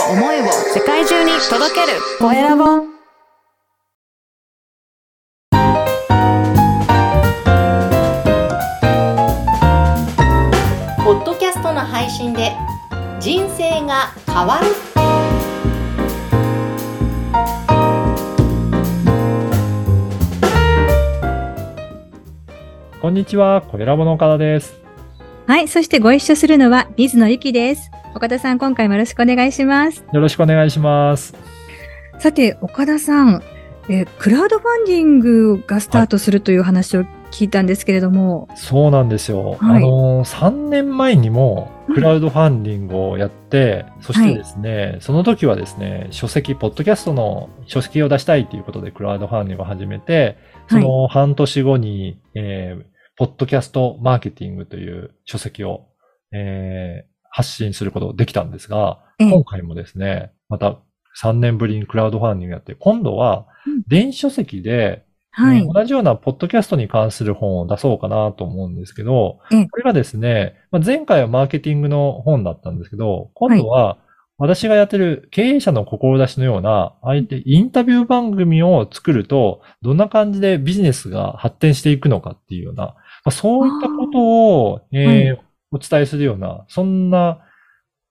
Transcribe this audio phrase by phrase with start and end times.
[0.00, 2.64] を思いを世界中に届けるコエラボ
[11.04, 12.52] ポッドキャストの配信で
[13.20, 14.66] 人生が変わる
[23.00, 24.80] こんにちは、コエラボの岡田です。
[25.46, 25.68] はい。
[25.68, 27.90] そしてご一緒するのは、水野ゆきです。
[28.14, 30.04] 岡田さん、今回もよろしくお願いします。
[30.12, 31.34] よろしくお願いします。
[32.20, 33.42] さて、岡田さん、
[33.88, 39.58] えークラウドファンディングがスタートするという話を聞いたんですけれども、そうなんですよ。
[39.60, 50.38] はいあのー、3年前にもクラウドファンディングをやって、そしてですね、その時はですね、書籍、ポッドキャストの書籍を出したいということでクラウドファンディングを始めて、
[50.70, 55.86] その半年後に、えーポッドキャストマーケティングという書籍を、
[56.32, 59.30] えー発信することができたんですが、ええ。
[59.30, 60.78] 今回もですね、また
[61.20, 63.82] 3年ぶりにクラウドファンディングやって、今度はうん。
[63.88, 65.66] 電子書籍で、はい。
[65.66, 69.66] ね同じようなポッドキャストに関する本を出そうかなと思うんですけど、ええ。
[69.66, 73.98] これがですね、まあ、前回はマーケティングの本だったんですけど、今度は
[74.38, 85.43] 私がやってる経営者の志のような、ああいってインタビュー番組を作ると、どんな感じでビジネスが発展していくのかっていうような、まあ、そういったことを、えー
[85.74, 87.40] お伝えするような、そんな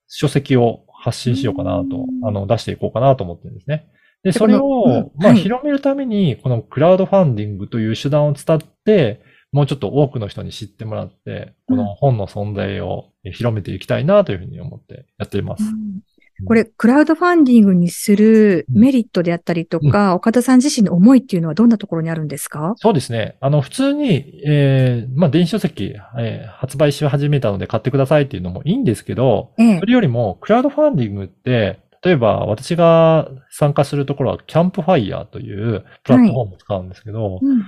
[0.07, 3.87] 書籍を発信しようかなとう、んあの、出していこうかなと思ってるんですね。
[4.23, 15.63] で、でそれを、まあ、はい広めるために、このクラウドファンディングという手段を伝って、もうちょっと多くの人に知ってもらって、この本の存在を広めていきたいなというふうに思ってやっています。
[15.63, 16.01] うん
[16.45, 22.73] これ、クラウドファンディングにするメリットであったりとか、岡田さん自身の思いっていうのはどんなところにあるんですか？
[22.77, 23.37] そうですね。
[23.39, 29.79] あの、普通に、えーまあ、電子書籍、えー発売し始めたので買ってくださいっていうのもいいんですけど、ええ。
[29.79, 29.85] そ。
[29.85, 37.63] れよりも、クラウドファンディングって、例えば私が参加するところはキャンプファイヤーというプラットフォームを使うんですけど、うん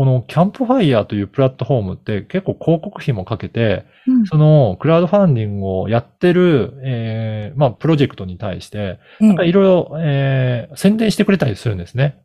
[0.00, 12.16] このキャンプファイヤーというプラットフォームって結構広告費もかけて、うんそのクラウドファンディングをやってる、えーまあ、プロジェクトに対して、ええなんかいろいろ、えー宣伝してくれたりするんですね。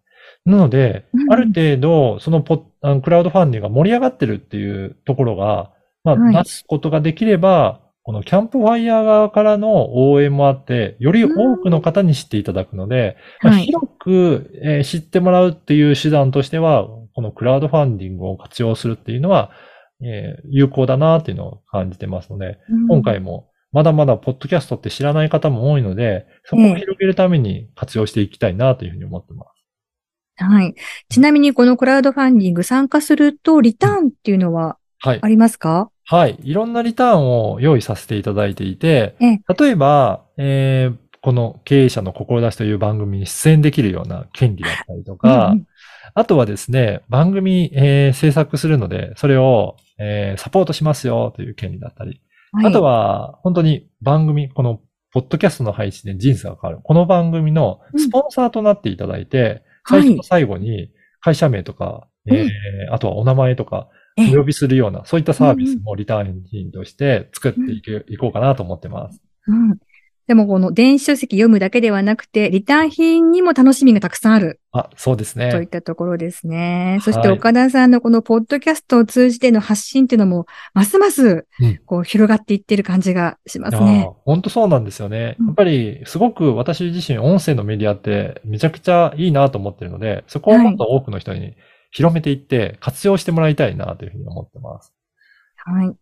[0.45, 5.73] なので、うんある程度、そのポあのクラウドファンディングが盛り上がってるっていうところが、
[6.05, 13.63] まあ、はい出すことができれば、このキャンプファイヤー側からの応援もあって、より多くの方に知っていただくので、まあはい。
[13.63, 19.51] 広く、えー知ってもらうっていう手段としては、このクラウドファンディングを活用するっていうのは、
[20.03, 29.45] えー有効だなっていうのを感じてますので、うん今回もまだまだポッドキャストって知らない方も多いので、そこを広げるために活用していきたいなというふうに思ってま
[30.37, 30.43] す。
[30.43, 30.75] はい。
[31.09, 35.27] ちなみにこのクラウドファンディング参加すると、リターンっていうのははいあ。
[35.27, 35.89] りますか？
[36.05, 36.37] はい。
[36.43, 45.67] いろんなリターンを用意させていただいていて、ええ例えば、えーこの経営者の志という番組に出演できるような権利だったりとか、うんうん
[46.17, 52.21] あとはですね、番組、えー制作するので、それを、えーサポートしますよという権利だったり、
[52.53, 52.65] はい。
[52.67, 54.79] あとは、本当に番組、この、
[55.11, 56.79] ポッドキャストの配信で人生が変わる。
[56.83, 60.01] この番組のスポンサーとなっていただいて、はい。
[60.01, 60.89] 最初と最後に
[61.19, 62.35] 会社名とか、うん。
[62.37, 64.35] えーあとはお名前とか、ええ。
[64.35, 67.59] お呼びするような、そういったサービスもリターン品として作って
[68.13, 69.21] いこうかなと思ってます。
[69.47, 69.77] うん
[70.27, 75.67] でもこの電子書籍読むだけではなくて、リターン品にも楽しみがたくさんあるあ、そうですといっね。
[75.67, 76.99] たところですね。
[77.01, 84.13] そしはいて岡田さんのこのポッドキャストを通じての発信っていうのも、ますますうんこう広がっていってる感じがしますねー。
[84.25, 85.35] 本当そうなんですよね。
[85.39, 91.55] うんやっぱり、すごく私自身音声のメディアってめちゃくちゃいいなと思ってるので、そこをもっと多くの人に
[91.91, 94.93] 広めていって活用してもらいたいなというふうに思ってます。
[95.57, 95.95] はい。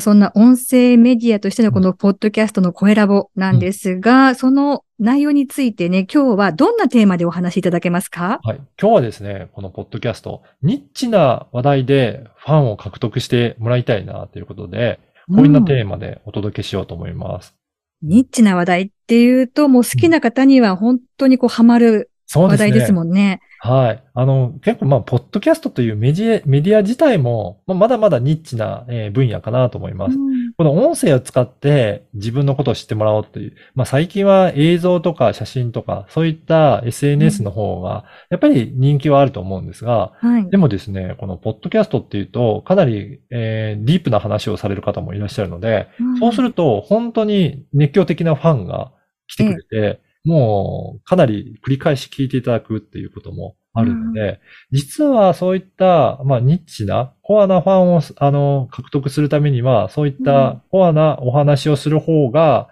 [0.00, 8.40] そんな音声メディアとしてのこのポッドキャストの声ラボなんですが、その内容についてね、今日はどんなテーマでお話しいただけますか？
[8.44, 8.56] はい。
[8.80, 17.54] 今日はですね、このポッドキャスト、ニッチな話題でファンを獲得してもらいたいなということで、こういうなテーマでお届けしようと思います。
[18.02, 22.66] ニッチな話題っていうと、もう好きな方には本当にこうハマるそうですね。
[22.68, 23.40] 話題ですもんね。
[23.58, 24.04] はい。
[24.14, 30.16] あの、結構まあ、ポッドキャストというメディア、メディア自体も、まあ、まだまだニッチな、えー分野かなと思います。
[30.16, 33.54] うんこの音声を使って自分のことを知ってもらおうという。
[33.74, 40.56] まあ最近は映像とか写真とか、そういった SNS の方が、やっぱり人気はあると思うんですが、はいで。
[40.56, 45.88] もですね、このポッドキャストっていうと、かなり、えーディープな話をされる方もいらっしゃるので、
[46.18, 48.92] そうするると、本当に熱狂的なファンが
[49.28, 54.40] 来てくれて、もう、かなり繰り返し聞いていただくっていうこともあるので、
[54.70, 62.68] 実はそういった、まあ、ニッチな、コアなファンを、あの、獲得するためには、そういったコアなお話をする方が、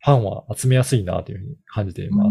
[0.00, 2.30] ファンは集めやすいなというふうに感じています。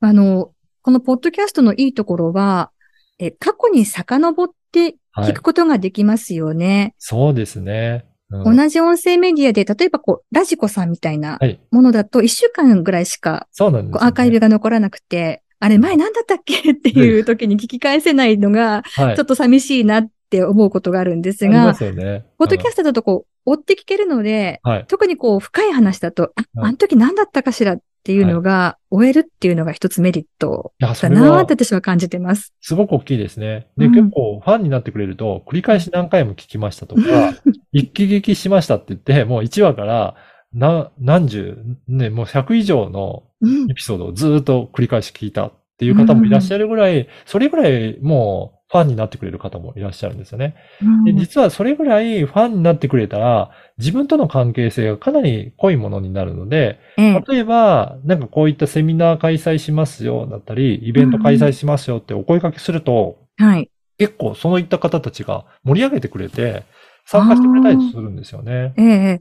[0.00, 2.70] あの、このポッドキャストのいいところは、
[3.18, 6.94] え過去に遡って聞くことができますよね。
[6.98, 8.05] そうですね。
[8.30, 11.60] うん同じ音声メディアで、例えばこう、ラジコさんみたいなはい。
[11.70, 16.72] ものだと、1週間ぐらいしかそうなんですよね、アーカイブが残らなくて、あれ前何だったっけ？
[16.72, 19.16] っていう時に聞き返せないのが、はい。
[19.16, 22.24] ちょっと寂しいなって思うことがあるんですがありま、すよね。
[22.38, 24.84] ポッドキャストだとこう、追って聞けるので、トはい。
[24.88, 32.54] 特にこう、深い話だと、あ、はいあの時何だったかしらっていうのが、終えるっていうのが一つメリットだなーって私は感じてます。
[32.60, 33.66] すごく大きいですね。
[33.76, 37.02] で、うん結構ファンになってくれると、繰り返し何回も聞きましたとか、
[37.72, 40.14] 一気聞きしましたって言って、もう1話から
[40.54, 41.58] 何、何十、
[41.88, 50.56] ね、もう100以上のうんエピソードをずーっと繰り返し聞いたっていう方もいらっしゃるぐらい、それぐらいもうファンになってくれる方もいらっしゃるんですよね。
[51.04, 63.70] で、実はそれぐらいファンになってくれたら、自分との関係性がかなり濃いものになるので、ええ例えば、なんかこういったセミナー開催しますよ、だったり、イベント開催しますよってお声掛けすると、はい。
[63.98, 66.64] 結構そういった方たちが盛り上げてくれて、
[67.06, 68.74] 参加してくれたりするんですよね。
[68.76, 69.20] ええ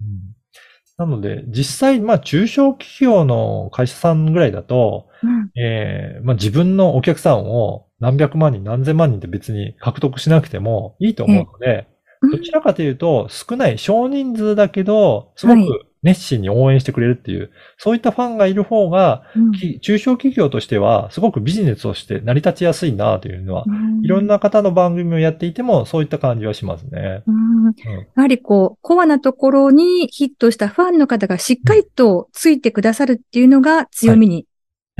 [0.00, 0.32] うん
[0.98, 11.86] なので、実際、まあ中小企業の会社さんぐらいだと、うんえーまあ自分のお客さんを何百万人、何千万人って別に獲得しなくてもいいと思うので、
[12.32, 15.66] どちらかというと、少ない少人数だけど、すごはい。
[15.66, 19.22] く熱心に応援してくれるっていう、そういったファンがいる方が、
[19.82, 24.04] 中小企業としては、すごくビジネスとして成り立ちやすいなというのは、うん。
[24.04, 27.22] いろんな方の番組をやっていても、そういった感じはしますね。
[28.16, 34.46] やはりこう、コアなところにヒットしたファンの方がしっかりとついてくださるっていうのが強みに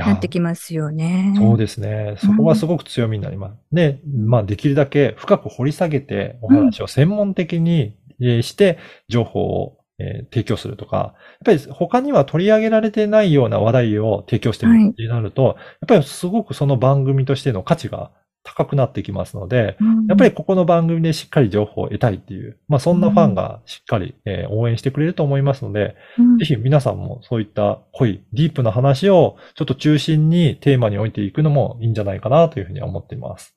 [0.07, 1.33] なってきますよね。
[1.37, 2.15] そうですね。
[2.17, 3.55] そこがすごく強みになります。
[3.71, 8.77] で、まあ、できるだけ深く掘り下げて、お話を専門的にえーして、
[9.07, 11.13] 情報をえー提供するとか、やっ
[11.45, 15.55] ぱり他には取り上げられてないような話題を提供してみるってなると、やっ
[15.87, 18.11] ぱりすごくその番組としての価値が
[18.43, 33.55] 高くなってきますので、うんやっぱりここの番組でしっかり情報を得たいっていう、まあそんなファンがしっかりえー応援してくれると思いますので、うんぜひ皆さんもそういった濃い、ディープな話をちょっと中心にテーマに置いていくのもいいんじゃないかなというふうには思っています。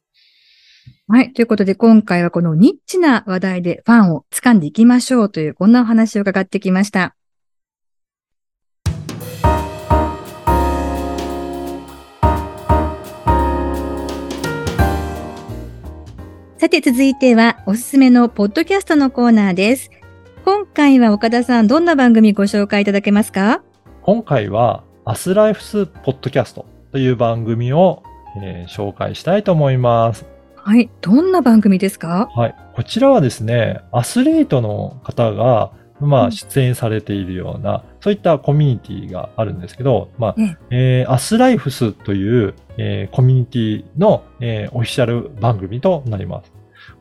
[1.08, 1.32] はい。
[1.32, 7.15] ということで、今回はこのニッチな話題でファンを掴んでいきましょうという、こんなお話を伺ってきました。
[16.66, 19.88] さて、続いては、おすすめのポッドキャストのコーナーです。
[20.44, 23.62] 今回は岡田さん、どんな番組ご紹介いただけますか？
[24.02, 28.02] 今回は、アスライフスポッドキャストという番組を、
[28.42, 30.26] えー紹介したいと思います。
[30.56, 30.90] はい。
[31.02, 32.28] どんな番組ですか？
[32.34, 32.54] はい。
[32.74, 35.70] こちらはですね、アスリートの方が、
[36.00, 46.55] まあ、うん出演されているような、そういったコミュニティがあるんですけど、まあ、えええーアスライフスという、えーコミュニティの、えーオフィシャル番組となります。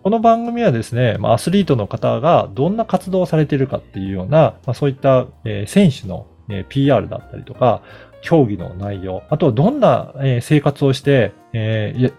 [0.05, 7.81] この番組はですね、ま、アスリートの方がどんな活動をされているかっていうような、まあ、そういった、え選手の、え PR だったりとか、
[8.21, 12.11] 競技の内容、あとはどんな、え生活をして、え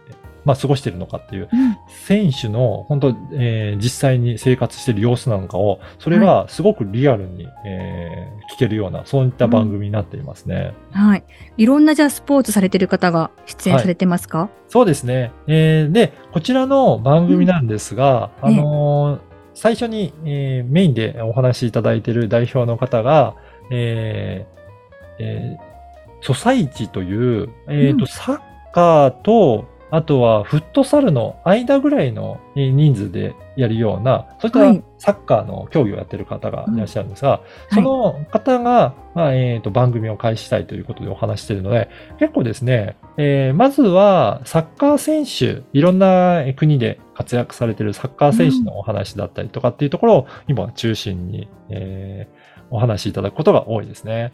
[0.47, 1.77] まあ、過ごしているのかっていう、うん
[2.07, 10.73] 選手の本当、えー実際に生活している様子なんかを、それがすごくリアルに、えー聞けるような、そういった番組になっていますね。
[10.93, 11.25] はい。
[11.57, 15.33] いろんなじゃあスポーツされてる方が出演されてますか、そうですね。
[15.49, 19.21] えーで、こちらの番組なんですが、うんあのー
[19.55, 23.35] 最初に、えーメインでお話しいただいている代表の方が、
[23.71, 25.77] えーえー
[26.23, 28.41] ソサイチという、えーとうんサッ
[28.73, 37.41] カーと、あとはフットサルの間ぐらいのえー人数でやるような、そういはいったサッカーの競技をやってる方がいらっしゃるんですが、
[37.71, 41.89] うんその方が、まあえーと番組を開始したいということでお話ししているので、
[42.19, 54.33] 結構ですね、えーまずはサッカー選手、いろんな国で活躍されているサッカー選手のお話だったりとかっていうところを今中心に、えーお話しいただくことが多いですね。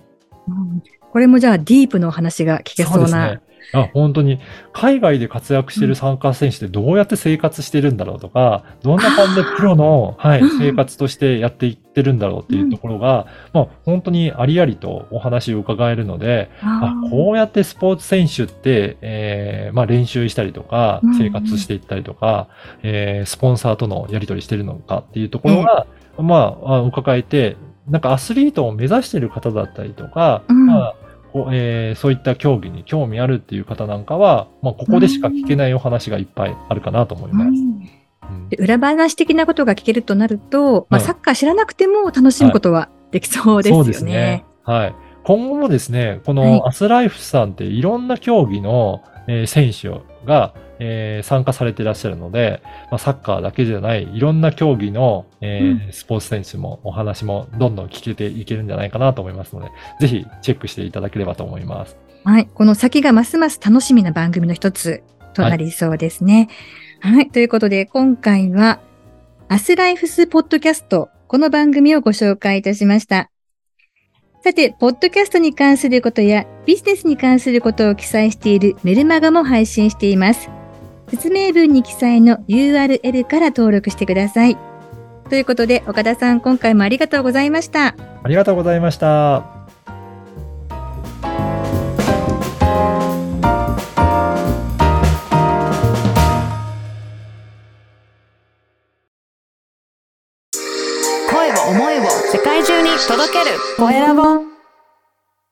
[0.49, 0.83] うん
[1.13, 3.33] これもじゃあディープのお話が聞けそうな。
[3.33, 3.52] ですね。
[3.73, 4.41] あ本当に、
[4.73, 22.49] 海外で活躍しているサッカー選手ってどうやって生活してるんだろうとか、どんな感じでプロの、はいうん、生活としてやっていってるんだろうっていうところが、まあ、本当にありありとお話を伺えるので、あこうやってスポーツ選手って、えーまあ、練習したりとかうん、生活していったりとか、
[22.83, 25.87] えースポンサーとのやり取りしてるのかっていうところが、
[26.19, 27.57] まあ、あ伺えて、
[27.89, 30.67] なんかアスリートを目指している方だったりとか、うん。
[30.67, 30.95] まあ
[31.53, 37.49] えーそういった競技に興味あるっていう方なんかは、まあ、ここでしか聞けないお話がいっぱいあるかなと思います。
[37.49, 38.03] うん
[38.59, 43.85] 裏話的なことが聞けるとなると、まあ、はいサッカー知らなくても楽しむことはできそうですよね。
[43.85, 44.45] そうですね。
[44.65, 44.95] はい。
[45.25, 49.89] 今後もですね、こはいのアスライフさんっていろんな競技の、えー選手
[50.25, 52.61] が、えー参加されていらっしゃるので、
[52.91, 61.97] まあ、サッカーだけじゃないいろんな競技の、えースポーツ選手もお話もどんどん聞けていけるんじゃないかなと思いますので、ぜひチェックしていただければと思います。
[62.25, 62.49] はい。
[62.55, 65.03] この先がますます楽しみな番組の一つ
[65.35, 66.49] となりそうですね。
[67.01, 67.31] はい。
[67.31, 68.81] ということで、今回は、
[69.49, 73.32] アスライフスポッドキャスト、この番組をご紹介いたしました。
[74.43, 80.51] さて、ポッドキャストに関することやビジネスに関することを記載しているメルマガも配信しています。
[81.09, 84.59] 説明文に記載の URL から登録してください。
[85.31, 87.95] ということで、岡田さん、今回もありがとうございました。
[88.25, 89.62] ありがとうございました。
[103.91, 104.52] 声